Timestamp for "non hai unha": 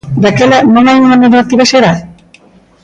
0.73-1.17